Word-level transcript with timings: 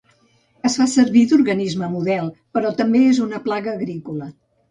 Es 0.69 0.77
fa 0.79 0.87
servir 0.93 1.23
d'organisme 1.33 1.89
model, 1.97 2.31
però 2.57 2.73
també 2.81 3.05
és 3.13 3.23
una 3.29 3.45
plaga 3.49 3.77
agrícola. 3.81 4.31